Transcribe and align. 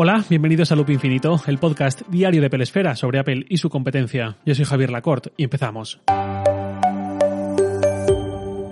Hola, 0.00 0.24
bienvenidos 0.30 0.70
a 0.70 0.76
Loop 0.76 0.90
Infinito, 0.90 1.40
el 1.48 1.58
podcast 1.58 2.02
diario 2.02 2.40
de 2.40 2.48
Pelesfera 2.48 2.94
sobre 2.94 3.18
Apple 3.18 3.46
y 3.48 3.56
su 3.56 3.68
competencia. 3.68 4.36
Yo 4.46 4.54
soy 4.54 4.64
Javier 4.64 4.90
Lacorte 4.90 5.32
y 5.36 5.42
empezamos. 5.42 6.00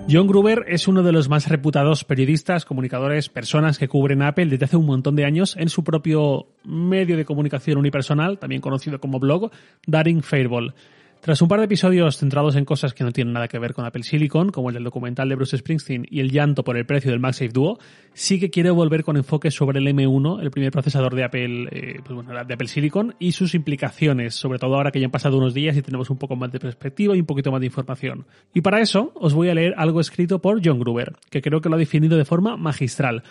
John 0.09 0.25
Gruber 0.25 0.63
es 0.69 0.87
uno 0.87 1.03
de 1.03 1.11
los 1.11 1.27
más 1.27 1.49
reputados 1.49 2.05
periodistas, 2.05 2.63
comunicadores, 2.63 3.27
personas 3.27 3.77
que 3.77 3.89
cubren 3.89 4.21
Apple 4.21 4.45
desde 4.45 4.63
hace 4.63 4.77
un 4.77 4.85
montón 4.85 5.17
de 5.17 5.25
años 5.25 5.57
en 5.57 5.67
su 5.67 5.83
propio 5.83 6.47
medio 6.63 7.17
de 7.17 7.25
comunicación 7.25 7.77
unipersonal, 7.77 8.39
también 8.39 8.61
conocido 8.61 9.01
como 9.01 9.19
blog, 9.19 9.51
Daring 9.85 10.23
Fairball. 10.23 10.75
Tras 11.21 11.41
un 11.41 11.49
par 11.49 11.59
de 11.59 11.65
episodios 11.65 12.17
centrados 12.17 12.55
en 12.55 12.63
cosas 12.63 12.93
que 12.93 13.03
no 13.03 13.11
tienen 13.11 13.33
nada 13.33 13.47
que 13.47 13.59
ver 13.59 13.73
con 13.73 13.85
Apple 13.85 14.03
Silicon, 14.03 14.49
como 14.49 14.69
el 14.69 14.75
del 14.75 14.83
documental 14.83 15.27
de 15.27 15.35
Bruce 15.35 15.57
Springsteen 15.57 16.05
y 16.09 16.21
el 16.21 16.31
llanto 16.31 16.63
por 16.63 16.77
el 16.77 16.85
precio 16.85 17.11
del 17.11 17.19
MagSafe 17.19 17.49
Duo, 17.49 17.79
sí 18.13 18.39
que 18.39 18.49
quiere 18.49 18.69
volver 18.69 19.03
con 19.03 19.17
enfoque 19.17 19.51
sobre 19.51 19.79
el 19.79 19.87
M1, 19.87 20.41
el 20.41 20.51
primer 20.51 20.71
procesador 20.71 21.15
de 21.15 21.23
Apple, 21.25 21.67
eh, 21.71 21.99
pues 22.03 22.15
bueno, 22.15 22.45
de 22.45 22.53
Apple 22.53 22.67
Silicon, 22.67 23.15
y 23.19 23.33
sus 23.33 23.55
implicaciones, 23.55 24.35
sobre 24.35 24.59
todo 24.59 24.75
ahora 24.75 24.91
que 24.91 24.99
ya 24.99 25.05
han 25.05 25.11
pasado 25.11 25.37
unos 25.37 25.53
días 25.53 25.75
y 25.75 25.81
tenemos 25.81 26.09
un 26.09 26.17
poco 26.17 26.35
más 26.35 26.51
de 26.51 26.59
perspectiva 26.59 27.15
y 27.15 27.19
un 27.19 27.25
poquito 27.25 27.51
más 27.51 27.59
de 27.59 27.67
información. 27.67 28.25
Y 28.53 28.61
para 28.61 28.79
eso 28.79 29.11
os 29.15 29.33
voy 29.33 29.49
a 29.49 29.55
leer 29.55 29.73
algo 29.77 29.99
escrito 29.99 30.39
por 30.39 30.61
John 30.63 30.79
Gruber, 30.79 31.17
que 31.29 31.41
creo 31.41 31.59
que 31.59 31.69
lo 31.69 31.75
ha 31.75 31.79
definido 31.79 32.17
de 32.17 32.25
forma 32.25 32.55
magistral. 32.55 33.23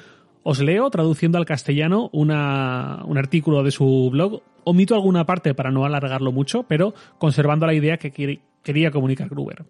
Os 0.48 0.60
leo, 0.60 0.88
traduciendo 0.90 1.38
al 1.38 1.44
castellano, 1.44 2.08
una, 2.12 3.02
un 3.04 3.18
artículo 3.18 3.64
de 3.64 3.72
su 3.72 4.10
blog. 4.12 4.42
Omito 4.62 4.94
alguna 4.94 5.26
parte 5.26 5.54
para 5.54 5.72
no 5.72 5.84
alargarlo 5.84 6.30
mucho, 6.30 6.62
pero 6.62 6.94
conservando 7.18 7.66
la 7.66 7.74
idea 7.74 7.96
que 7.96 8.38
quería 8.62 8.92
comunicar 8.92 9.28
Gruber. 9.28 9.64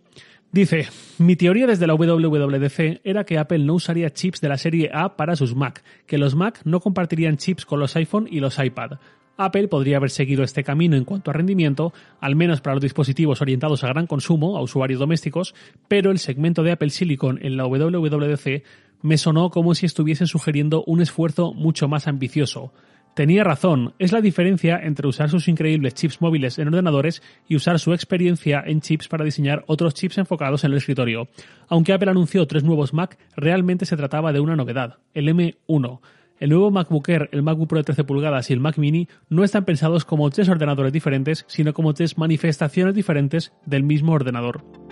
Dice, 0.53 0.87
mi 1.17 1.35
teoría 1.35 1.67
desde 1.67 1.87
la 1.87 1.95
WWDC 1.95 3.01
era 3.05 3.25
que 3.25 3.39
Apple 3.39 3.61
no 3.61 3.73
usaría 3.73 4.13
chips 4.13 4.43
de 4.43 4.51
la 4.51 4.59
serie 4.59 4.91
A 4.93 5.17
para 5.17 5.35
sus 5.35 5.55
Mac, 5.55 5.83
que 6.05 6.19
los 6.19 6.35
Mac 6.35 6.61
no 6.65 6.81
compartirían 6.81 7.39
chips 7.39 7.65
con 7.65 7.81
los 7.81 7.97
iPhone 7.97 8.29
y 8.31 8.41
los 8.41 8.59
iPad. 8.59 8.99
Apple 9.39 9.69
podría 9.69 9.97
haber 9.97 10.11
seguido 10.11 10.45
este 10.45 10.63
camino 10.63 10.97
en 10.97 11.05
cuanto 11.05 11.31
a 11.31 11.35
rendimiento, 11.35 11.95
al 12.21 12.37
menos 12.37 12.61
para 12.61 12.75
los 12.75 12.83
dispositivos 12.83 13.41
orientados 13.41 13.83
a 13.83 13.89
gran 13.89 14.07
consumo, 14.07 14.59
a 14.59 14.63
usuarios 14.63 15.01
domésticos, 15.01 15.55
pero 15.89 16.11
el 16.11 16.19
segmento 16.19 16.63
de 16.63 16.73
Apple 16.73 16.91
Silicon 16.91 17.39
en 17.43 17.57
la 17.57 17.67
WWDC 17.67 18.63
me 19.03 19.19
sonó 19.19 19.51
como 19.51 19.75
si 19.75 19.87
estuviesen 19.87 20.27
sugiriendo 20.27 20.85
un 20.85 21.01
esfuerzo 21.01 21.53
mucho 21.53 21.89
más 21.89 22.09
ambicioso. 22.09 22.73
Tenía 23.17 23.45
razón, 23.45 23.95
es 23.99 24.13
la 24.13 24.21
diferencia 24.21 24.79
entre 24.79 25.09
usar 25.09 25.31
sus 25.31 25.49
increíbles 25.49 25.95
chips 25.95 26.21
móviles 26.21 26.59
en 26.59 26.69
ordenadores 26.69 27.23
y 27.49 27.57
usar 27.57 27.79
su 27.79 27.95
experiencia 27.95 28.63
en 28.67 28.83
chips 28.83 29.09
para 29.09 29.25
diseñar 29.25 29.65
otros 29.69 29.95
chips 29.95 30.19
enfocados 30.19 30.65
en 30.65 30.73
el 30.73 30.77
escritorio. 30.77 31.27
Aunque 31.69 31.95
Apple 31.95 32.11
anunció 32.11 32.47
tres 32.47 32.63
nuevos 32.63 32.93
Mac, 32.93 33.17
realmente 33.35 33.87
se 33.87 33.97
trataba 33.97 34.35
de 34.35 34.41
una 34.41 34.55
novedad, 34.55 34.99
el 35.15 35.29
M1. 35.29 36.01
El 36.39 36.51
nuevo 36.51 36.71
MacBook 36.71 37.09
Air, 37.09 37.31
el 37.33 37.43
MacBook 37.43 37.69
Pro 37.71 37.79
de 37.79 37.85
13 37.85 38.05
pulgadas 38.05 38.51
y 38.51 38.53
el 38.53 38.61
Mac 38.61 38.77
Mini 38.77 39.09
no 39.31 39.45
están 39.45 39.65
pensados 39.65 40.05
como 40.05 40.29
tres 40.29 40.51
ordenadores 40.51 40.93
diferentes, 40.93 41.47
sino 41.49 41.73
como 41.73 41.95
tres 41.95 42.19
manifestaciones 42.19 42.95
diferentes 42.95 43.55
del 43.65 43.83
mismo 43.83 44.13
ordenador. 44.13 44.86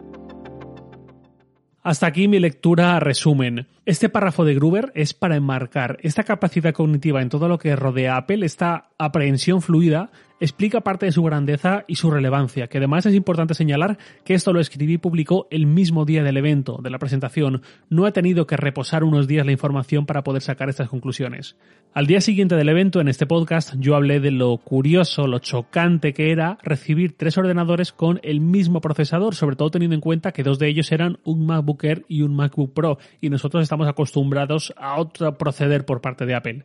Hasta 1.84 2.06
aquí 2.06 2.28
mi 2.28 2.40
lectura 2.40 2.98
resumen. 2.98 3.66
Este 3.84 4.08
párrafo 4.08 4.46
de 4.46 4.54
Gruber 4.54 4.90
es 4.94 5.12
para 5.12 5.36
enmarcar 5.36 5.98
esta 6.00 6.24
capacidad 6.24 6.72
cognitiva 6.72 7.20
en 7.20 7.28
todo 7.28 7.46
lo 7.46 7.58
que 7.58 7.76
rodea 7.76 8.14
a 8.14 8.16
Apple, 8.16 8.46
esta 8.46 8.88
aprehensión 8.96 9.60
fluida, 9.60 10.10
explica 10.40 10.80
parte 10.80 11.06
de 11.06 11.12
su 11.12 11.22
grandeza 11.22 11.84
y 11.86 11.96
su 11.96 12.10
relevancia, 12.10 12.66
que 12.66 12.78
además 12.78 13.06
es 13.06 13.14
importante 13.14 13.54
señalar 13.54 13.98
que 14.24 14.34
esto 14.34 14.52
lo 14.52 14.60
escribí 14.60 14.94
y 14.94 14.98
publicó 14.98 15.46
el 15.50 15.66
mismo 15.66 16.04
día 16.04 16.22
del 16.22 16.36
evento, 16.36 16.80
de 16.82 16.90
la 16.90 16.98
presentación. 16.98 17.62
No 17.88 18.06
ha 18.06 18.12
tenido 18.12 18.46
que 18.46 18.56
reposar 18.56 19.04
unos 19.04 19.26
días 19.26 19.46
la 19.46 19.52
información 19.52 20.06
para 20.06 20.22
poder 20.22 20.42
sacar 20.42 20.68
estas 20.68 20.88
conclusiones. 20.88 21.56
Al 21.92 22.06
día 22.06 22.20
siguiente 22.20 22.56
del 22.56 22.68
evento, 22.68 23.00
en 23.00 23.08
este 23.08 23.26
podcast, 23.26 23.74
yo 23.78 23.94
hablé 23.94 24.20
de 24.20 24.32
lo 24.32 24.56
curioso, 24.58 25.26
lo 25.26 25.38
chocante 25.38 26.12
que 26.12 26.32
era 26.32 26.58
recibir 26.62 27.16
tres 27.16 27.38
ordenadores 27.38 27.92
con 27.92 28.20
el 28.22 28.40
mismo 28.40 28.80
procesador, 28.80 29.34
sobre 29.34 29.56
todo 29.56 29.70
teniendo 29.70 29.94
en 29.94 30.00
cuenta 30.00 30.32
que 30.32 30.42
dos 30.42 30.58
de 30.58 30.68
ellos 30.68 30.90
eran 30.92 31.18
un 31.24 31.46
MacBook 31.46 31.84
Air 31.84 32.04
y 32.08 32.22
un 32.22 32.34
MacBook 32.34 32.74
Pro, 32.74 32.98
y 33.20 33.30
nosotros 33.30 33.62
estamos 33.62 33.88
acostumbrados 33.88 34.74
a 34.76 35.00
otro 35.00 35.38
proceder 35.38 35.84
por 35.84 36.00
parte 36.00 36.26
de 36.26 36.34
Apple. 36.34 36.64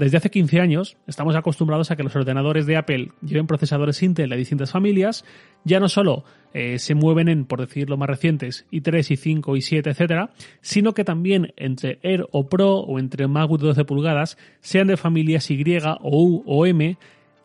Desde 0.00 0.16
hace 0.16 0.30
15 0.30 0.60
años 0.60 0.96
estamos 1.06 1.36
acostumbrados 1.36 1.90
a 1.90 1.96
que 1.96 2.02
los 2.02 2.16
ordenadores 2.16 2.64
de 2.64 2.78
Apple 2.78 3.12
lleven 3.20 3.46
procesadores 3.46 4.02
Intel 4.02 4.30
de 4.30 4.36
distintas 4.38 4.70
familias, 4.70 5.26
ya 5.62 5.78
no 5.78 5.90
solo 5.90 6.24
eh, 6.54 6.78
se 6.78 6.94
mueven 6.94 7.28
en, 7.28 7.44
por 7.44 7.60
decirlo 7.60 7.98
más 7.98 8.08
recientes, 8.08 8.64
i3, 8.72 8.94
i5, 8.94 9.42
i7, 9.42 9.90
etcétera, 9.90 10.30
sino 10.62 10.94
que 10.94 11.04
también 11.04 11.52
entre 11.58 11.98
Air 12.02 12.26
o 12.32 12.48
Pro 12.48 12.76
o 12.76 12.98
entre 12.98 13.28
MacBook 13.28 13.60
de 13.60 13.66
12 13.66 13.84
pulgadas 13.84 14.38
sean 14.60 14.86
de 14.86 14.96
familias 14.96 15.50
Y 15.50 15.62
o 16.00 16.22
U 16.24 16.44
o 16.46 16.64
M, 16.64 16.96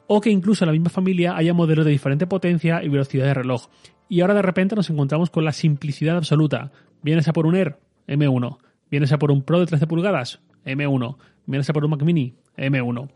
o 0.08 0.22
que 0.22 0.30
incluso 0.30 0.64
en 0.64 0.68
la 0.68 0.74
misma 0.74 0.90
familia 0.90 1.36
haya 1.36 1.54
modelos 1.54 1.84
de 1.84 1.92
diferente 1.92 2.26
potencia 2.26 2.82
y 2.82 2.88
velocidad 2.88 3.26
de 3.26 3.34
reloj. 3.34 3.68
Y 4.08 4.22
ahora 4.22 4.34
de 4.34 4.44
repente 4.44 4.78
nos 4.78 4.90
encontramos 4.90 5.30
con 5.30 5.44
la 5.44 5.52
simplicidad 5.52 6.16
absoluta. 6.16 6.72
Vienes 7.02 7.28
a 7.28 7.34
por 7.34 7.48
un 7.48 7.58
Air, 7.58 7.80
M1. 8.08 8.60
Vienes 8.90 9.12
a 9.12 9.20
por 9.20 9.32
un 9.32 9.42
Pro 9.42 9.60
de 9.60 9.66
13 9.66 9.88
pulgadas, 9.88 10.40
M1. 10.64 11.18
Vienes 11.48 11.70
a 11.70 11.74
por 11.74 11.84
un 11.84 11.92
Mac 11.92 12.02
Mini, 12.02 12.34
M1. 12.58 13.10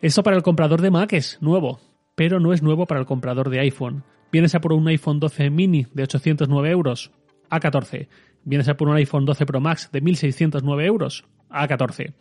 Esto 0.00 0.22
para 0.22 0.36
el 0.36 0.42
comprador 0.42 0.82
de 0.82 0.90
Mac 0.90 1.12
es 1.12 1.38
nuevo, 1.40 1.80
pero 2.14 2.40
no 2.40 2.52
es 2.52 2.62
nuevo 2.62 2.86
para 2.86 3.00
el 3.00 3.06
comprador 3.06 3.50
de 3.50 3.60
iPhone. 3.60 4.04
Vienes 4.32 4.54
a 4.54 4.60
por 4.60 4.72
un 4.72 4.86
iPhone 4.88 5.20
12 5.20 5.50
mini 5.50 5.86
de 5.92 6.02
809 6.02 6.70
euros, 6.70 7.12
A14. 7.50 8.08
Vienes 8.44 8.68
a 8.68 8.76
por 8.76 8.88
un 8.88 8.96
iPhone 8.96 9.24
12 9.24 9.46
Pro 9.46 9.60
Max 9.60 9.90
de 9.92 10.00
1609 10.00 10.86
euros, 10.86 11.24
A14. 11.50 12.14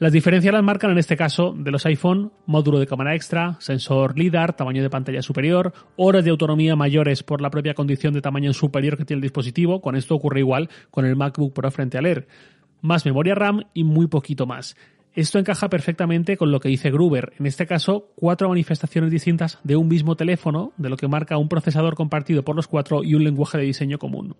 Las 0.00 0.12
diferencias 0.12 0.54
las 0.54 0.62
marcan 0.62 0.92
en 0.92 0.98
este 0.98 1.16
caso 1.16 1.52
de 1.58 1.72
los 1.72 1.84
iPhone, 1.84 2.30
módulo 2.46 2.78
de 2.78 2.86
cámara 2.86 3.16
extra, 3.16 3.56
sensor 3.58 4.16
LIDAR, 4.16 4.54
tamaño 4.54 4.80
de 4.80 4.90
pantalla 4.90 5.22
superior, 5.22 5.72
horas 5.96 6.22
de 6.22 6.30
autonomía 6.30 6.76
mayores 6.76 7.24
por 7.24 7.40
la 7.40 7.50
propia 7.50 7.74
condición 7.74 8.14
de 8.14 8.20
tamaño 8.20 8.52
superior 8.52 8.96
que 8.96 9.04
tiene 9.04 9.18
el 9.18 9.22
dispositivo, 9.22 9.80
con 9.80 9.96
esto 9.96 10.14
ocurre 10.14 10.38
igual 10.38 10.70
con 10.92 11.04
el 11.04 11.16
MacBook 11.16 11.52
Pro 11.52 11.68
frente 11.72 11.98
al 11.98 12.06
Air, 12.06 12.28
más 12.80 13.04
memoria 13.06 13.34
RAM 13.34 13.64
y 13.74 13.82
muy 13.82 14.06
poquito 14.06 14.46
más. 14.46 14.76
Esto 15.14 15.38
encaja 15.38 15.68
perfectamente 15.68 16.36
con 16.36 16.52
lo 16.52 16.60
que 16.60 16.68
dice 16.68 16.90
Gruber, 16.90 17.32
en 17.38 17.46
este 17.46 17.66
caso 17.66 18.12
cuatro 18.14 18.48
manifestaciones 18.48 19.10
distintas 19.10 19.58
de 19.64 19.76
un 19.76 19.88
mismo 19.88 20.16
teléfono, 20.16 20.72
de 20.76 20.90
lo 20.90 20.96
que 20.96 21.08
marca 21.08 21.38
un 21.38 21.48
procesador 21.48 21.94
compartido 21.94 22.44
por 22.44 22.54
los 22.54 22.68
cuatro 22.68 23.02
y 23.02 23.14
un 23.14 23.24
lenguaje 23.24 23.58
de 23.58 23.64
diseño 23.64 23.98
común. 23.98 24.36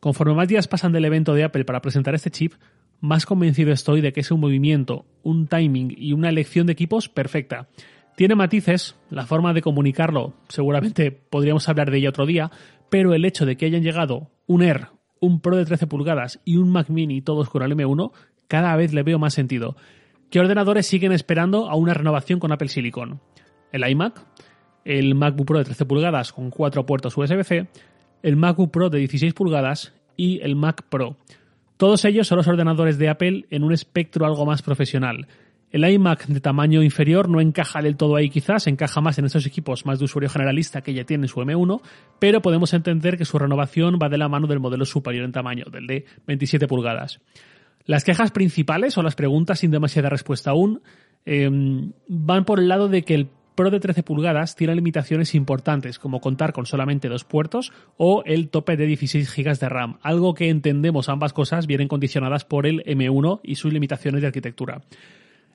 Conforme 0.00 0.34
más 0.34 0.48
días 0.48 0.66
pasan 0.66 0.92
del 0.92 1.04
evento 1.04 1.34
de 1.34 1.44
Apple 1.44 1.64
para 1.64 1.80
presentar 1.80 2.14
este 2.14 2.30
chip, 2.30 2.54
más 3.00 3.26
convencido 3.26 3.72
estoy 3.72 4.00
de 4.00 4.12
que 4.12 4.20
es 4.20 4.30
un 4.30 4.40
movimiento, 4.40 5.04
un 5.22 5.46
timing 5.46 5.94
y 5.96 6.12
una 6.12 6.28
elección 6.28 6.66
de 6.66 6.72
equipos 6.72 7.08
perfecta. 7.08 7.68
Tiene 8.16 8.34
matices, 8.34 8.96
la 9.10 9.26
forma 9.26 9.52
de 9.52 9.62
comunicarlo, 9.62 10.34
seguramente 10.48 11.12
podríamos 11.12 11.68
hablar 11.68 11.90
de 11.90 11.98
ella 11.98 12.10
otro 12.10 12.26
día, 12.26 12.50
pero 12.90 13.14
el 13.14 13.24
hecho 13.24 13.46
de 13.46 13.56
que 13.56 13.66
hayan 13.66 13.82
llegado 13.82 14.30
un 14.46 14.62
Air, 14.62 14.88
un 15.20 15.40
Pro 15.40 15.56
de 15.56 15.64
13 15.64 15.86
pulgadas 15.86 16.40
y 16.44 16.56
un 16.56 16.70
Mac 16.70 16.90
Mini 16.90 17.22
todos 17.22 17.48
con 17.48 17.62
el 17.62 17.76
M1, 17.76 18.12
cada 18.52 18.76
vez 18.76 18.92
le 18.92 19.02
veo 19.02 19.18
más 19.18 19.32
sentido. 19.32 19.76
¿Qué 20.28 20.38
ordenadores 20.38 20.86
siguen 20.86 21.12
esperando 21.12 21.70
a 21.70 21.74
una 21.74 21.94
renovación 21.94 22.38
con 22.38 22.52
Apple 22.52 22.68
Silicon? 22.68 23.18
El 23.72 23.88
iMac, 23.88 24.22
el 24.84 25.14
MacBook 25.14 25.46
Pro 25.46 25.58
de 25.58 25.64
13 25.64 25.86
pulgadas 25.86 26.34
con 26.34 26.50
cuatro 26.50 26.84
puertos 26.84 27.16
USB-C, 27.16 27.66
el 28.22 28.36
MacBook 28.36 28.70
Pro 28.70 28.90
de 28.90 28.98
16 28.98 29.32
pulgadas 29.32 29.94
y 30.18 30.38
el 30.42 30.54
Mac 30.54 30.82
Pro. 30.90 31.16
Todos 31.78 32.04
ellos 32.04 32.26
son 32.26 32.36
los 32.36 32.46
ordenadores 32.46 32.98
de 32.98 33.08
Apple 33.08 33.46
en 33.48 33.64
un 33.64 33.72
espectro 33.72 34.26
algo 34.26 34.44
más 34.44 34.60
profesional. 34.60 35.28
El 35.70 35.88
iMac 35.88 36.26
de 36.26 36.40
tamaño 36.40 36.82
inferior 36.82 37.30
no 37.30 37.40
encaja 37.40 37.80
del 37.80 37.96
todo 37.96 38.16
ahí 38.16 38.28
quizás, 38.28 38.66
encaja 38.66 39.00
más 39.00 39.18
en 39.18 39.24
estos 39.24 39.46
equipos 39.46 39.86
más 39.86 39.98
de 39.98 40.04
usuario 40.04 40.28
generalista 40.28 40.82
que 40.82 40.92
ya 40.92 41.04
tienen 41.04 41.26
su 41.26 41.40
M1, 41.40 41.80
pero 42.18 42.42
podemos 42.42 42.74
entender 42.74 43.16
que 43.16 43.24
su 43.24 43.38
renovación 43.38 43.98
va 43.98 44.10
de 44.10 44.18
la 44.18 44.28
mano 44.28 44.46
del 44.46 44.60
modelo 44.60 44.84
superior 44.84 45.24
en 45.24 45.32
tamaño, 45.32 45.64
del 45.72 45.86
de 45.86 46.04
27 46.26 46.66
pulgadas. 46.66 47.18
Las 47.84 48.04
quejas 48.04 48.30
principales 48.30 48.96
o 48.98 49.02
las 49.02 49.14
preguntas 49.14 49.60
sin 49.60 49.70
demasiada 49.70 50.08
respuesta 50.08 50.50
aún 50.50 50.82
em, 51.24 51.92
van 52.08 52.44
por 52.44 52.58
el 52.58 52.68
lado 52.68 52.88
de 52.88 53.02
que 53.02 53.14
el 53.14 53.28
Pro 53.54 53.70
de 53.70 53.80
13 53.80 54.02
pulgadas 54.02 54.56
tiene 54.56 54.74
limitaciones 54.74 55.34
importantes, 55.34 55.98
como 55.98 56.20
contar 56.20 56.54
con 56.54 56.64
solamente 56.64 57.08
dos 57.08 57.24
puertos 57.24 57.70
o 57.98 58.22
el 58.24 58.48
tope 58.48 58.78
de 58.78 58.86
16 58.86 59.34
GB 59.36 59.58
de 59.58 59.68
RAM, 59.68 59.98
algo 60.00 60.32
que 60.32 60.48
entendemos 60.48 61.10
ambas 61.10 61.34
cosas 61.34 61.66
vienen 61.66 61.88
condicionadas 61.88 62.46
por 62.46 62.66
el 62.66 62.82
M1 62.84 63.40
y 63.42 63.56
sus 63.56 63.72
limitaciones 63.72 64.22
de 64.22 64.28
arquitectura. 64.28 64.80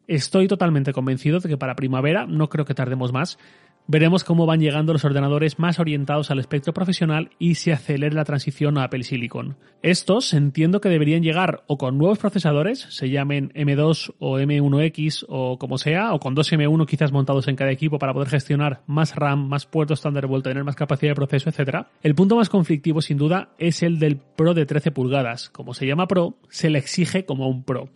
Estoy 0.07 0.47
totalmente 0.47 0.93
convencido 0.93 1.39
de 1.39 1.49
que 1.49 1.57
para 1.57 1.75
primavera, 1.75 2.27
no 2.27 2.49
creo 2.49 2.65
que 2.65 2.75
tardemos 2.75 3.11
más, 3.11 3.39
veremos 3.87 4.23
cómo 4.23 4.45
van 4.45 4.59
llegando 4.59 4.93
los 4.93 5.05
ordenadores 5.05 5.59
más 5.59 5.79
orientados 5.79 6.29
al 6.29 6.39
espectro 6.39 6.73
profesional 6.73 7.29
y 7.39 7.55
se 7.55 7.71
acelere 7.71 8.15
la 8.15 8.25
transición 8.25 8.77
a 8.77 8.83
Apple 8.83 9.03
Silicon. 9.03 9.55
Estos 9.81 10.33
entiendo 10.33 10.81
que 10.81 10.89
deberían 10.89 11.23
llegar 11.23 11.63
o 11.67 11.77
con 11.77 11.97
nuevos 11.97 12.19
procesadores, 12.19 12.87
se 12.89 13.09
llamen 13.09 13.51
M2 13.53 14.13
o 14.19 14.39
M1X 14.39 15.25
o 15.29 15.57
como 15.57 15.77
sea, 15.77 16.13
o 16.13 16.19
con 16.19 16.35
dos 16.35 16.51
M1 16.51 16.85
quizás 16.85 17.11
montados 17.11 17.47
en 17.47 17.55
cada 17.55 17.71
equipo 17.71 17.97
para 17.99 18.13
poder 18.13 18.29
gestionar 18.29 18.81
más 18.87 19.15
RAM, 19.15 19.47
más 19.47 19.65
puertos 19.65 20.01
Thunderbolt, 20.01 20.43
tener 20.43 20.63
más 20.63 20.75
capacidad 20.75 21.11
de 21.11 21.15
proceso, 21.15 21.49
etc. 21.49 21.87
El 22.03 22.15
punto 22.15 22.35
más 22.35 22.49
conflictivo 22.49 23.01
sin 23.01 23.17
duda 23.17 23.49
es 23.57 23.83
el 23.83 23.99
del 23.99 24.17
Pro 24.17 24.53
de 24.53 24.65
13 24.65 24.91
pulgadas. 24.91 25.49
Como 25.49 25.73
se 25.73 25.87
llama 25.87 26.07
Pro, 26.07 26.37
se 26.49 26.69
le 26.69 26.79
exige 26.79 27.25
como 27.25 27.47
un 27.47 27.63
Pro 27.63 27.89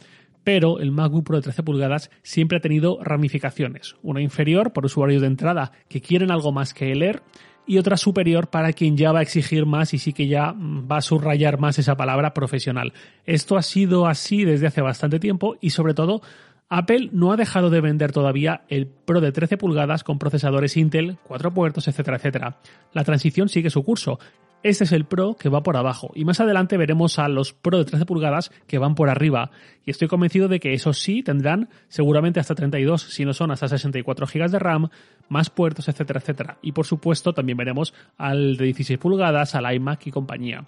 pero 0.44 0.80
el 0.80 0.92
MacBook 0.92 1.26
Pro 1.26 1.36
de 1.38 1.44
13 1.44 1.64
pulgadas 1.64 2.10
siempre 2.24 2.58
ha 2.58 2.62
tenido 2.62 3.00
ramificaciones. 3.02 3.96
Una 4.02 4.22
inferior 4.22 4.74
por 4.74 4.86
usuarios 4.86 5.22
de 5.22 5.28
entrada 5.28 5.72
que 5.88 6.02
quieren 6.02 6.32
algo 6.32 6.52
más 6.52 6.74
que 6.74 6.92
Air 6.92 7.22
y 7.66 7.78
otra 7.78 7.96
superior 7.98 8.50
para 8.50 8.74
quien 8.74 8.98
ya 8.98 9.12
va 9.12 9.20
a 9.20 9.22
exigir 9.22 9.66
más 9.66 9.94
y 9.94 9.98
sí 9.98 10.14
que 10.14 10.28
ya 10.28 10.54
va 10.58 10.98
a 10.98 11.02
subrayar 11.02 11.60
más 11.60 11.80
esa 11.80 11.96
palabra 11.96 12.34
profesional. 12.34 12.94
Esto 13.26 13.58
ha 13.58 13.62
sido 13.62 14.08
así 14.08 14.44
desde 14.44 14.68
hace 14.68 14.82
bastante 14.82 15.20
tiempo 15.20 15.56
y 15.62 15.70
sobre 15.70 15.94
todo 15.94 16.22
Apple 16.70 17.10
no 17.12 17.32
ha 17.32 17.38
dejado 17.38 17.70
de 17.70 17.82
vender 17.82 18.14
todavía 18.14 18.62
el 18.70 18.88
Pro 18.88 19.20
de 19.20 19.32
13 19.32 19.58
pulgadas 19.58 20.04
con 20.04 20.18
procesadores 20.18 20.78
Intel, 20.78 21.18
cuatro 21.28 21.54
puertos, 21.54 21.88
etcétera, 21.88 22.18
etcétera. 22.18 22.58
La 22.94 23.04
transición 23.04 23.50
sigue 23.50 23.70
su 23.70 23.84
curso. 23.84 24.20
Este 24.64 24.84
es 24.84 24.92
el 24.92 25.06
Pro 25.06 25.36
que 25.36 25.50
va 25.50 25.64
por 25.64 25.76
abajo. 25.76 26.12
Y 26.14 26.24
más 26.24 26.40
adelante 26.40 26.78
veremos 26.78 27.18
a 27.18 27.28
los 27.28 27.52
Pro 27.52 27.80
de 27.80 27.86
13 27.86 28.06
pulgadas 28.06 28.52
que 28.68 28.78
van 28.78 28.94
por 28.94 29.10
arriba. 29.10 29.50
Y 29.86 29.92
estoy 29.92 30.08
convencido 30.08 30.48
de 30.48 30.60
que 30.60 30.74
esos 30.74 31.00
sí 31.00 31.24
tendrán 31.24 31.70
seguramente 31.88 32.40
hasta 32.40 32.54
32, 32.54 33.02
si 33.02 33.26
no 33.26 33.34
son 33.34 33.50
hasta 33.50 33.68
64 33.68 34.28
GB 34.28 34.52
de 34.52 34.60
RAM, 34.60 34.90
más 35.30 35.50
puertos, 35.50 35.90
etcétera, 35.90 36.20
etcétera. 36.20 36.58
Y 36.62 36.74
por 36.74 36.86
supuesto 36.86 37.34
también 37.34 37.58
veremos 37.58 37.94
al 38.18 38.56
de 38.56 38.66
16 38.66 39.00
pulgadas, 39.00 39.56
al 39.56 39.74
iMac 39.74 40.06
y 40.06 40.12
compañía 40.12 40.66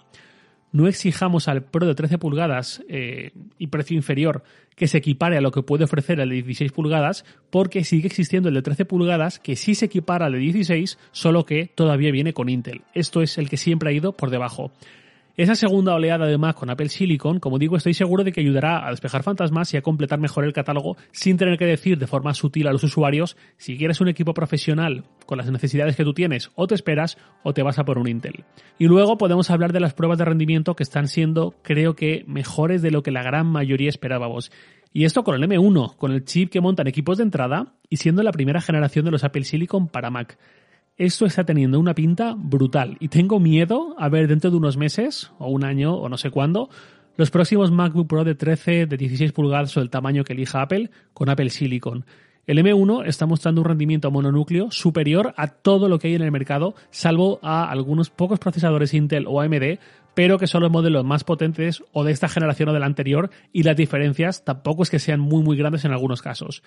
no 0.74 0.88
exijamos 0.88 1.46
al 1.46 1.62
Pro 1.62 1.86
de 1.86 1.94
13 1.94 2.18
pulgadas 2.18 2.82
eh, 2.88 3.30
y 3.58 3.68
precio 3.68 3.96
inferior 3.96 4.42
que 4.74 4.88
se 4.88 4.98
equipare 4.98 5.36
a 5.36 5.40
lo 5.40 5.52
que 5.52 5.62
puede 5.62 5.84
ofrecer 5.84 6.18
el 6.18 6.30
de 6.30 6.34
16 6.34 6.72
pulgadas, 6.72 7.24
porque 7.50 7.84
sigue 7.84 8.08
existiendo 8.08 8.48
el 8.48 8.56
de 8.56 8.62
13 8.62 8.84
pulgadas 8.84 9.38
que 9.38 9.54
sí 9.54 9.76
se 9.76 9.86
equipara 9.86 10.26
al 10.26 10.32
de 10.32 10.38
16, 10.38 10.98
solo 11.12 11.46
que 11.46 11.70
todavía 11.72 12.10
viene 12.10 12.32
con 12.32 12.48
Intel. 12.48 12.82
Esto 12.92 13.22
es 13.22 13.38
el 13.38 13.48
que 13.48 13.56
siempre 13.56 13.90
ha 13.90 13.92
ido 13.92 14.16
por 14.16 14.30
debajo. 14.30 14.72
Esa 15.36 15.56
segunda 15.56 15.94
oleada 15.94 16.26
de 16.26 16.38
Mac 16.38 16.56
con 16.56 16.70
Apple 16.70 16.88
Silicon, 16.88 17.40
como 17.40 17.58
digo, 17.58 17.76
estoy 17.76 17.92
seguro 17.92 18.22
de 18.22 18.30
que 18.30 18.40
ayudará 18.40 18.86
a 18.86 18.90
despejar 18.90 19.24
fantasmas 19.24 19.74
y 19.74 19.76
a 19.76 19.82
completar 19.82 20.20
mejor 20.20 20.44
el 20.44 20.52
catálogo 20.52 20.96
sin 21.10 21.36
tener 21.36 21.58
que 21.58 21.64
decir 21.64 21.98
de 21.98 22.06
forma 22.06 22.34
sutil 22.34 22.68
a 22.68 22.72
los 22.72 22.84
usuarios 22.84 23.36
si 23.56 23.76
quieres 23.76 24.00
un 24.00 24.06
equipo 24.06 24.32
profesional 24.32 25.02
con 25.26 25.38
las 25.38 25.50
necesidades 25.50 25.96
que 25.96 26.04
tú 26.04 26.14
tienes 26.14 26.52
o 26.54 26.68
te 26.68 26.76
esperas 26.76 27.18
o 27.42 27.52
te 27.52 27.64
vas 27.64 27.80
a 27.80 27.84
por 27.84 27.98
un 27.98 28.06
Intel. 28.06 28.44
Y 28.78 28.86
luego 28.86 29.18
podemos 29.18 29.50
hablar 29.50 29.72
de 29.72 29.80
las 29.80 29.92
pruebas 29.92 30.18
de 30.18 30.24
rendimiento 30.24 30.76
que 30.76 30.84
están 30.84 31.08
siendo, 31.08 31.56
creo 31.62 31.96
que, 31.96 32.22
mejores 32.28 32.80
de 32.80 32.92
lo 32.92 33.02
que 33.02 33.10
la 33.10 33.24
gran 33.24 33.48
mayoría 33.48 33.88
esperábamos. 33.88 34.52
Y 34.92 35.04
esto 35.04 35.24
con 35.24 35.34
el 35.34 35.50
M1, 35.50 35.96
con 35.96 36.12
el 36.12 36.24
chip 36.24 36.50
que 36.50 36.60
montan 36.60 36.86
equipos 36.86 37.18
de 37.18 37.24
entrada 37.24 37.74
y 37.90 37.96
siendo 37.96 38.22
la 38.22 38.30
primera 38.30 38.60
generación 38.60 39.04
de 39.04 39.10
los 39.10 39.24
Apple 39.24 39.42
Silicon 39.42 39.88
para 39.88 40.10
Mac 40.10 40.38
esto 40.96 41.26
está 41.26 41.44
teniendo 41.44 41.80
una 41.80 41.94
pinta 41.94 42.34
brutal 42.36 42.96
y 43.00 43.08
tengo 43.08 43.40
miedo 43.40 43.96
a 43.98 44.08
ver 44.08 44.28
dentro 44.28 44.50
de 44.50 44.56
unos 44.56 44.76
meses 44.76 45.32
o 45.38 45.48
un 45.48 45.64
año 45.64 45.94
o 45.94 46.08
no 46.08 46.16
sé 46.16 46.30
cuándo 46.30 46.70
los 47.16 47.30
próximos 47.30 47.70
MacBook 47.70 48.08
Pro 48.08 48.24
de 48.24 48.34
13, 48.34 48.86
de 48.86 48.96
16 48.96 49.32
pulgadas 49.32 49.76
o 49.76 49.80
el 49.80 49.90
tamaño 49.90 50.24
que 50.24 50.32
elija 50.32 50.62
Apple 50.62 50.90
con 51.12 51.28
Apple 51.28 51.50
Silicon. 51.50 52.04
El 52.46 52.58
M1 52.58 53.06
está 53.06 53.24
mostrando 53.24 53.62
un 53.62 53.68
rendimiento 53.68 54.10
mononúcleo 54.10 54.70
superior 54.70 55.32
a 55.36 55.48
todo 55.48 55.88
lo 55.88 55.98
que 55.98 56.08
hay 56.08 56.14
en 56.14 56.22
el 56.22 56.32
mercado, 56.32 56.74
salvo 56.90 57.38
a 57.42 57.70
algunos 57.70 58.10
pocos 58.10 58.38
procesadores 58.38 58.92
Intel 58.94 59.26
o 59.26 59.40
AMD, 59.40 59.78
pero 60.14 60.38
que 60.38 60.46
son 60.46 60.62
los 60.62 60.70
modelos 60.70 61.04
más 61.04 61.24
potentes 61.24 61.82
o 61.92 62.04
de 62.04 62.12
esta 62.12 62.28
generación 62.28 62.68
o 62.68 62.72
de 62.72 62.80
la 62.80 62.86
anterior, 62.86 63.30
y 63.52 63.62
las 63.62 63.76
diferencias 63.76 64.44
tampoco 64.44 64.82
es 64.82 64.90
que 64.90 64.98
sean 64.98 65.20
muy 65.20 65.42
muy 65.42 65.56
grandes 65.56 65.84
en 65.84 65.92
algunos 65.92 66.20
casos. 66.20 66.62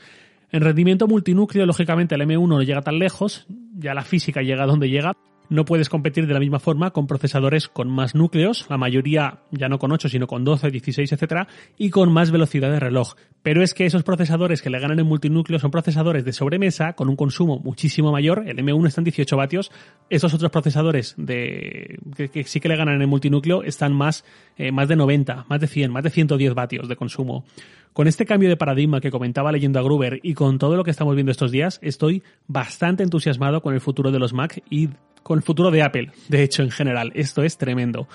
En 0.50 0.62
rendimiento 0.62 1.08
multinúcleo, 1.08 1.66
lógicamente, 1.66 2.16
el 2.16 2.22
M1 2.22 2.48
no 2.48 2.64
llega 2.64 2.82
tan 2.82 3.00
lejos, 3.00 3.48
ya 3.78 3.94
la 3.94 4.04
física 4.04 4.42
llega 4.42 4.66
donde 4.66 4.90
llega, 4.90 5.14
no 5.50 5.64
puedes 5.66 5.88
competir 5.88 6.28
de 6.28 6.34
la 6.34 6.40
misma 6.40 6.60
forma 6.60 6.92
con 6.92 7.08
procesadores 7.08 7.70
con 7.70 7.90
más 7.90 8.16
núcleos, 8.16 8.66
la 8.70 8.78
mayoría 8.78 9.40
ya 9.52 9.70
no 9.70 9.80
con 9.80 9.92
8, 9.92 10.10
sino 10.10 10.28
con 10.28 10.44
12, 10.44 10.72
16, 10.72 11.12
etcétera, 11.14 11.48
y 11.78 11.90
con 11.90 12.12
más 12.12 12.32
velocidad 12.32 12.70
de 12.70 12.80
reloj. 12.80 13.16
Pero 13.48 13.64
es 13.64 13.74
que 13.74 13.86
esos 13.86 14.04
procesadores 14.04 14.62
que 14.62 14.70
le 14.70 14.78
ganan 14.78 15.00
en 15.00 15.06
multinúcleo 15.06 15.58
son 15.58 15.72
procesadores 15.72 16.26
de 16.26 16.34
sobremesa 16.34 16.92
con 16.92 17.08
un 17.08 17.16
consumo 17.16 17.60
muchísimo 17.60 18.12
mayor. 18.12 18.44
El 18.46 18.58
M1 18.58 18.88
está 18.88 19.00
en 19.00 19.06
18 19.06 19.38
vatios. 19.38 19.72
Estos 20.10 20.34
otros 20.34 20.52
procesadores 20.52 21.16
de, 21.16 21.98
que, 22.34 22.44
sí 22.44 22.60
que 22.60 22.68
le 22.68 22.76
ganan 22.76 23.02
en 23.02 23.08
multinúcleo 23.08 23.64
están 23.64 23.94
más, 23.94 24.26
eh, 24.58 24.74
más 24.74 24.90
de 24.90 24.98
90, 24.98 25.46
más 25.48 25.62
de 25.62 25.68
100, 25.68 25.92
más 25.94 26.04
de 26.04 26.10
110 26.10 26.56
vatios 26.56 26.90
de 26.90 26.98
consumo. 26.98 27.46
Con 27.94 28.10
este 28.10 28.26
cambio 28.26 28.50
de 28.50 28.58
paradigma 28.58 29.00
que 29.00 29.12
comentaba 29.12 29.54
leyendo 29.54 29.80
a 29.80 29.84
Gruber 29.84 30.20
y 30.24 30.34
con 30.34 30.60
todo 30.60 30.76
lo 30.76 30.84
que 30.84 30.92
estamos 30.92 31.16
viendo 31.16 31.32
estos 31.32 31.50
días, 31.50 31.80
estoy 31.82 32.24
bastante 32.48 33.04
entusiasmado 33.04 33.62
con 33.62 33.74
el 33.74 33.80
futuro 33.80 34.12
de 34.12 34.20
los 34.20 34.34
Mac 34.34 34.62
y 34.70 34.90
con 35.24 35.38
el 35.40 35.44
futuro 35.44 35.72
de 35.72 35.84
Apple, 35.84 36.12
de 36.28 36.44
hecho, 36.44 36.64
en 36.64 36.72
general. 36.72 37.14
Esto 37.16 37.44
es 37.44 37.58
tremendo. 37.58 38.10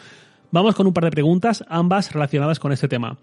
Vamos 0.50 0.74
con 0.74 0.86
un 0.86 0.92
par 0.92 1.04
de 1.04 1.10
preguntas, 1.10 1.64
ambas 1.70 2.12
relacionadas 2.12 2.58
con 2.58 2.70
este 2.72 2.86
tema. 2.86 3.16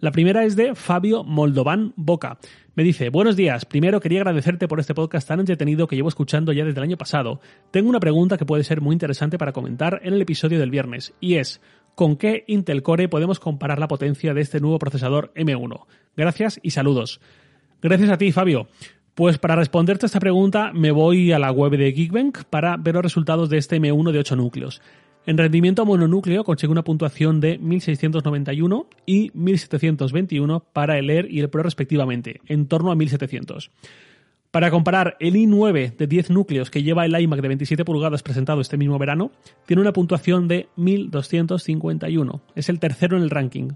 La 0.00 0.12
primera 0.12 0.44
es 0.46 0.56
de 0.56 0.74
Fabio 0.74 1.24
Moldovan 1.24 1.92
Boca. 1.94 2.38
Me 2.74 2.84
dice, 2.84 3.10
buenos 3.10 3.36
días, 3.36 3.66
primero 3.66 4.00
quería 4.00 4.20
agradecerte 4.20 4.66
por 4.66 4.80
este 4.80 4.94
podcast 4.94 5.28
tan 5.28 5.40
entretenido 5.40 5.86
que 5.86 5.94
llevo 5.94 6.08
escuchando 6.08 6.54
ya 6.54 6.64
desde 6.64 6.78
el 6.78 6.84
año 6.84 6.96
pasado. 6.96 7.38
Tengo 7.70 7.90
una 7.90 8.00
pregunta 8.00 8.38
que 8.38 8.46
puede 8.46 8.64
ser 8.64 8.80
muy 8.80 8.94
interesante 8.94 9.36
para 9.36 9.52
comentar 9.52 10.00
en 10.02 10.14
el 10.14 10.22
episodio 10.22 10.58
del 10.58 10.70
viernes, 10.70 11.12
y 11.20 11.34
es, 11.34 11.60
¿con 11.94 12.16
qué 12.16 12.44
Intel 12.46 12.82
Core 12.82 13.10
podemos 13.10 13.40
comparar 13.40 13.78
la 13.78 13.88
potencia 13.88 14.32
de 14.32 14.40
este 14.40 14.58
nuevo 14.58 14.78
procesador 14.78 15.34
M1? 15.34 15.84
Gracias 16.16 16.60
y 16.62 16.70
saludos. 16.70 17.20
Gracias 17.82 18.08
a 18.08 18.16
ti, 18.16 18.32
Fabio. 18.32 18.68
Pues 19.14 19.36
para 19.36 19.54
responderte 19.54 20.06
a 20.06 20.08
esta 20.08 20.18
pregunta 20.18 20.72
me 20.72 20.92
voy 20.92 21.32
a 21.32 21.38
la 21.38 21.52
web 21.52 21.72
de 21.72 21.92
Geekbench 21.92 22.44
para 22.44 22.78
ver 22.78 22.94
los 22.94 23.02
resultados 23.02 23.50
de 23.50 23.58
este 23.58 23.78
M1 23.78 24.12
de 24.12 24.18
8 24.20 24.34
núcleos. 24.34 24.80
En 25.26 25.36
rendimiento 25.36 25.84
mononúcleo 25.84 26.44
consigue 26.44 26.72
una 26.72 26.82
puntuación 26.82 27.40
de 27.40 27.58
1691 27.58 28.86
y 29.04 29.30
1721 29.34 30.60
para 30.72 30.98
el 30.98 31.10
Air 31.10 31.28
y 31.30 31.40
el 31.40 31.50
Pro 31.50 31.62
respectivamente, 31.62 32.40
en 32.46 32.66
torno 32.66 32.90
a 32.90 32.96
1700. 32.96 33.70
Para 34.50 34.70
comparar, 34.70 35.16
el 35.20 35.34
i9 35.34 35.96
de 35.96 36.06
10 36.08 36.30
núcleos 36.30 36.70
que 36.70 36.82
lleva 36.82 37.04
el 37.04 37.20
iMac 37.20 37.40
de 37.40 37.48
27 37.48 37.84
pulgadas 37.84 38.24
presentado 38.24 38.60
este 38.60 38.76
mismo 38.76 38.98
verano, 38.98 39.30
tiene 39.66 39.82
una 39.82 39.92
puntuación 39.92 40.48
de 40.48 40.68
1251. 40.74 42.42
Es 42.56 42.68
el 42.68 42.80
tercero 42.80 43.16
en 43.16 43.22
el 43.22 43.30
ranking. 43.30 43.72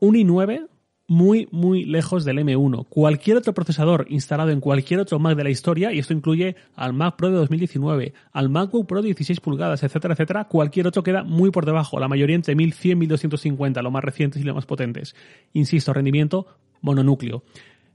Un 0.00 0.16
i9 0.16 0.66
muy, 1.12 1.46
muy 1.50 1.84
lejos 1.84 2.24
del 2.24 2.38
M1. 2.38 2.86
Cualquier 2.88 3.36
otro 3.36 3.52
procesador 3.52 4.06
instalado 4.08 4.50
en 4.50 4.60
cualquier 4.60 4.98
otro 4.98 5.18
Mac 5.18 5.36
de 5.36 5.44
la 5.44 5.50
historia, 5.50 5.92
y 5.92 5.98
esto 5.98 6.14
incluye 6.14 6.56
al 6.74 6.94
Mac 6.94 7.16
Pro 7.16 7.28
de 7.28 7.36
2019, 7.36 8.14
al 8.32 8.48
MacBook 8.48 8.86
Pro 8.86 9.02
de 9.02 9.08
16 9.08 9.40
pulgadas, 9.40 9.82
etcétera, 9.82 10.14
etcétera, 10.14 10.44
cualquier 10.44 10.86
otro 10.86 11.02
queda 11.02 11.22
muy 11.22 11.50
por 11.50 11.66
debajo, 11.66 12.00
la 12.00 12.08
mayoría 12.08 12.34
entre 12.34 12.54
1100 12.54 12.90
y 12.90 13.00
1250, 13.00 13.82
los 13.82 13.92
más 13.92 14.02
recientes 14.02 14.40
y 14.40 14.44
los 14.44 14.54
más 14.54 14.64
potentes. 14.64 15.14
Insisto, 15.52 15.92
rendimiento 15.92 16.46
mononúcleo. 16.80 17.44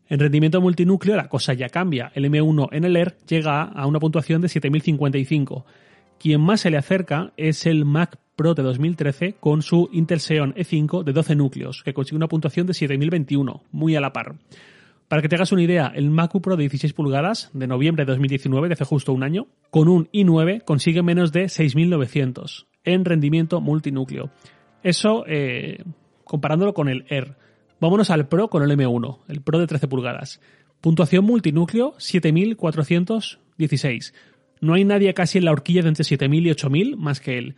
En 0.10 0.20
rendimiento 0.20 0.62
multinúcleo 0.62 1.16
la 1.16 1.28
cosa 1.28 1.54
ya 1.54 1.70
cambia. 1.70 2.12
El 2.14 2.26
M1 2.26 2.70
en 2.72 2.86
el 2.86 2.96
Air 2.96 3.18
llega 3.28 3.64
a 3.64 3.88
una 3.88 4.00
puntuación 4.00 4.42
de 4.42 4.48
7055. 4.48 5.66
Quien 6.20 6.40
más 6.40 6.62
se 6.62 6.70
le 6.70 6.78
acerca 6.78 7.34
es 7.36 7.66
el 7.66 7.84
Mac 7.84 8.20
Pro 8.38 8.54
de 8.54 8.64
2013 8.64 9.36
con 9.40 9.62
su 9.62 9.90
Intel 9.92 10.22
Xeon 10.22 10.54
E5 10.54 11.04
de 11.04 11.12
12 11.12 11.36
núcleos, 11.36 11.84
que 11.84 11.94
consigue 11.94 12.16
una 12.16 12.30
puntuación 12.30 12.68
de 12.68 12.74
7021, 12.74 13.64
muy 13.72 13.98
a 13.98 14.02
la 14.02 14.14
par. 14.14 14.36
Para 15.08 15.22
que 15.22 15.28
te 15.28 15.36
hagas 15.36 15.52
una 15.52 15.64
idea, 15.64 15.92
el 15.96 16.12
MacBook 16.12 16.44
Pro 16.44 16.56
de 16.56 16.64
16 16.64 16.94
pulgadas 16.94 17.50
de 17.54 17.66
noviembre 17.66 18.06
de 18.06 18.12
2019, 18.12 18.68
de 18.68 18.74
hace 18.74 18.86
justo 18.86 19.12
un 19.12 19.24
año, 19.24 19.48
con 19.72 19.88
un 19.88 20.08
i9 20.12 20.64
consigue 20.64 21.02
menos 21.02 21.32
de 21.32 21.50
6900 21.50 22.68
en 22.84 23.06
rendimiento 23.06 23.60
multinúcleo. 23.60 24.30
Eso 24.84 25.24
eh, 25.28 25.84
comparándolo 26.24 26.74
con 26.74 26.90
el 26.90 27.06
Air. 27.10 27.36
Vámonos 27.80 28.12
al 28.12 28.28
Pro 28.28 28.50
con 28.50 28.64
el 28.64 28.70
M1, 28.70 29.20
el 29.30 29.42
Pro 29.42 29.60
de 29.60 29.68
13 29.68 29.88
pulgadas. 29.88 30.42
Puntuación 30.80 31.26
multinúcleo 31.26 31.96
7416. 31.98 34.14
No 34.62 34.74
hay 34.74 34.86
nadie 34.86 35.14
casi 35.14 35.38
en 35.38 35.46
la 35.46 35.52
horquilla 35.52 35.82
de 35.82 35.90
entre 35.90 36.04
7000 36.04 36.48
y 36.48 36.52
8000 36.52 36.98
más 36.98 37.20
que 37.20 37.38
él. 37.38 37.56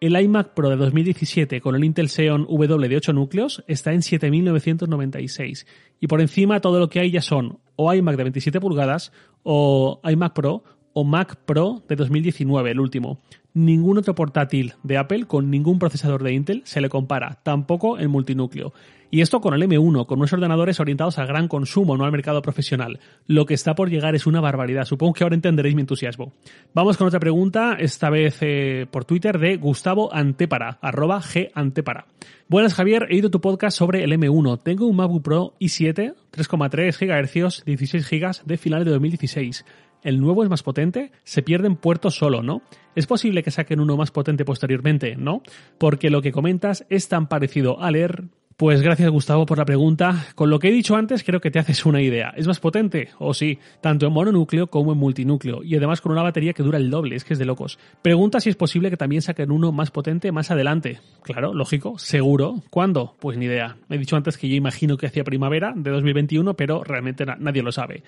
El 0.00 0.16
iMac 0.16 0.54
Pro 0.54 0.70
de 0.70 0.76
2017 0.76 1.60
con 1.60 1.74
el 1.74 1.82
Intel 1.82 2.08
Xeon 2.08 2.46
W 2.48 2.88
de 2.88 2.96
8 2.96 3.12
núcleos 3.12 3.64
está 3.66 3.92
en 3.92 4.02
7996 4.02 5.66
y 5.98 6.06
por 6.06 6.20
encima 6.20 6.60
todo 6.60 6.78
lo 6.78 6.88
que 6.88 7.00
hay 7.00 7.10
ya 7.10 7.20
son 7.20 7.58
o 7.74 7.92
iMac 7.92 8.16
de 8.16 8.22
27 8.22 8.60
pulgadas 8.60 9.10
o 9.42 10.00
iMac 10.04 10.34
Pro 10.34 10.62
o 11.00 11.04
Mac 11.04 11.36
Pro 11.46 11.84
de 11.88 11.94
2019, 11.94 12.72
el 12.72 12.80
último. 12.80 13.20
Ningún 13.54 13.98
otro 13.98 14.16
portátil 14.16 14.74
de 14.82 14.98
Apple 14.98 15.26
con 15.26 15.48
ningún 15.48 15.78
procesador 15.78 16.24
de 16.24 16.32
Intel 16.32 16.62
se 16.64 16.80
le 16.80 16.88
compara, 16.88 17.38
tampoco 17.44 17.98
el 17.98 18.08
multinúcleo. 18.08 18.72
Y 19.08 19.20
esto 19.20 19.40
con 19.40 19.54
el 19.54 19.62
M1, 19.62 20.06
con 20.06 20.18
unos 20.18 20.32
ordenadores 20.32 20.80
orientados 20.80 21.18
al 21.18 21.28
gran 21.28 21.46
consumo, 21.46 21.96
no 21.96 22.04
al 22.04 22.10
mercado 22.10 22.42
profesional. 22.42 22.98
Lo 23.28 23.46
que 23.46 23.54
está 23.54 23.76
por 23.76 23.90
llegar 23.90 24.16
es 24.16 24.26
una 24.26 24.40
barbaridad. 24.40 24.84
Supongo 24.86 25.14
que 25.14 25.22
ahora 25.22 25.36
entenderéis 25.36 25.76
mi 25.76 25.82
entusiasmo. 25.82 26.32
Vamos 26.74 26.96
con 26.96 27.06
otra 27.06 27.20
pregunta, 27.20 27.76
esta 27.78 28.10
vez 28.10 28.38
eh, 28.40 28.86
por 28.90 29.04
Twitter, 29.04 29.38
de 29.38 29.56
Gustavo 29.56 30.12
Antepara, 30.12 30.78
arroba 30.82 31.22
G 31.22 31.50
Antepara. 31.54 32.06
Buenas 32.48 32.74
Javier, 32.74 33.06
he 33.08 33.16
ido 33.16 33.30
tu 33.30 33.40
podcast 33.40 33.78
sobre 33.78 34.02
el 34.02 34.12
M1. 34.12 34.62
Tengo 34.62 34.86
un 34.86 34.96
MacBook 34.96 35.22
Pro 35.22 35.54
i7, 35.60 36.14
3,3 36.32 36.98
GHz, 36.98 37.64
16 37.64 38.10
GB 38.10 38.44
de 38.44 38.56
finales 38.58 38.84
de 38.84 38.90
2016 38.92 39.64
el 40.02 40.20
nuevo 40.20 40.42
es 40.42 40.50
más 40.50 40.62
potente, 40.62 41.12
se 41.24 41.42
pierden 41.42 41.76
puertos 41.76 42.16
solo, 42.16 42.42
¿no? 42.42 42.62
Es 42.94 43.06
posible 43.06 43.42
que 43.42 43.50
saquen 43.50 43.80
uno 43.80 43.96
más 43.96 44.10
potente 44.10 44.44
posteriormente, 44.44 45.16
¿no? 45.16 45.42
Porque 45.78 46.10
lo 46.10 46.22
que 46.22 46.32
comentas 46.32 46.86
es 46.88 47.08
tan 47.08 47.28
parecido 47.28 47.80
al 47.80 47.96
Air 47.96 48.24
Pues 48.56 48.82
gracias 48.82 49.08
Gustavo 49.10 49.46
por 49.46 49.58
la 49.58 49.64
pregunta. 49.64 50.26
Con 50.34 50.50
lo 50.50 50.58
que 50.58 50.66
he 50.66 50.72
dicho 50.72 50.96
antes 50.96 51.22
creo 51.22 51.40
que 51.40 51.52
te 51.52 51.60
haces 51.60 51.86
una 51.86 52.02
idea. 52.02 52.34
¿Es 52.36 52.48
más 52.48 52.58
potente? 52.58 53.10
O 53.20 53.32
sí, 53.32 53.60
tanto 53.80 54.08
en 54.08 54.12
mononúcleo 54.12 54.66
como 54.66 54.90
en 54.90 54.98
multinúcleo. 54.98 55.62
Y 55.62 55.76
además 55.76 56.00
con 56.00 56.10
una 56.10 56.24
batería 56.24 56.54
que 56.54 56.64
dura 56.64 56.78
el 56.78 56.90
doble, 56.90 57.14
es 57.14 57.22
que 57.22 57.34
es 57.34 57.38
de 57.38 57.44
locos. 57.44 57.78
Pregunta 58.02 58.40
si 58.40 58.50
es 58.50 58.56
posible 58.56 58.90
que 58.90 58.96
también 58.96 59.22
saquen 59.22 59.52
uno 59.52 59.70
más 59.70 59.92
potente 59.92 60.32
más 60.32 60.50
adelante. 60.50 60.98
Claro, 61.22 61.54
lógico, 61.54 61.98
seguro. 61.98 62.62
¿Cuándo? 62.68 63.14
Pues 63.20 63.38
ni 63.38 63.44
idea. 63.44 63.76
He 63.90 63.96
dicho 63.96 64.16
antes 64.16 64.36
que 64.36 64.48
yo 64.48 64.56
imagino 64.56 64.96
que 64.96 65.06
hacia 65.06 65.22
primavera 65.22 65.72
de 65.76 65.92
2021, 65.92 66.54
pero 66.54 66.82
realmente 66.82 67.24
nadie 67.38 67.62
lo 67.62 67.70
sabe. 67.70 68.02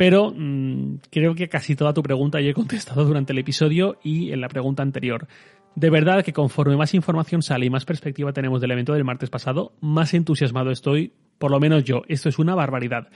Pero 0.00 0.32
mmm, 0.34 1.00
creo 1.10 1.34
que 1.34 1.50
casi 1.50 1.76
toda 1.76 1.92
tu 1.92 2.02
pregunta 2.02 2.40
ya 2.40 2.48
he 2.48 2.54
contestado 2.54 3.04
durante 3.04 3.34
el 3.34 3.38
episodio 3.38 3.98
y 4.02 4.32
en 4.32 4.40
la 4.40 4.48
pregunta 4.48 4.82
anterior. 4.82 5.28
De 5.74 5.90
verdad 5.90 6.24
que 6.24 6.32
conforme 6.32 6.74
más 6.74 6.94
información 6.94 7.42
sale 7.42 7.66
y 7.66 7.70
más 7.70 7.84
perspectiva 7.84 8.32
tenemos 8.32 8.62
del 8.62 8.70
evento 8.70 8.94
del 8.94 9.04
martes 9.04 9.28
pasado, 9.28 9.74
más 9.82 10.14
entusiasmado 10.14 10.70
estoy, 10.70 11.12
por 11.36 11.50
lo 11.50 11.60
menos 11.60 11.84
yo. 11.84 12.00
Esto 12.08 12.30
es 12.30 12.38
una 12.38 12.54
barbaridad. 12.54 13.08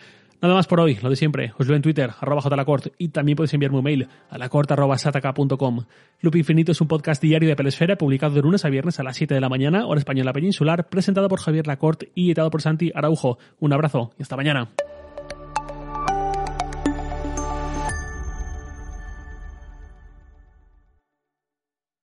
Nada 0.43 0.57
más 0.57 0.67
por 0.67 0.79
hoy, 0.79 0.99
lo 1.03 1.09
de 1.09 1.17
siempre. 1.17 1.55
Os 1.59 1.67
veo 1.67 1.75
en 1.75 1.81
Twitter, 1.81 2.11
arroba 2.21 2.43
jlacort, 2.43 2.88
y 2.99 3.09
también 3.09 3.37
podéis 3.37 3.55
enviarme 3.55 3.79
un 3.79 3.85
mail 3.85 4.09
a 4.29 4.37
lacort.sataka.com. 4.37 5.87
Loop 6.21 6.37
Infinito 6.37 6.73
es 6.73 6.83
un 6.83 6.88
podcast 6.88 7.23
diario 7.23 7.49
de 7.49 7.57
Pelesfera 7.57 7.97
publicado 7.97 8.35
de 8.35 8.43
lunes 8.43 8.62
a 8.67 8.69
viernes 8.69 9.00
a 9.00 9.05
las 9.05 9.17
7 9.17 9.33
de 9.33 9.41
la 9.41 9.49
mañana, 9.49 9.87
hora 9.87 10.00
española 10.00 10.35
peninsular, 10.35 10.91
presentado 10.91 11.29
por 11.29 11.41
Javier 11.41 11.67
Lacort 11.67 12.03
y 12.14 12.26
editado 12.26 12.50
por 12.50 12.61
Santi 12.61 12.93
Araujo. 12.95 13.38
Un 13.59 13.73
abrazo 13.73 14.11
y 14.19 14.23
hasta 14.23 14.37
mañana. 14.37 14.69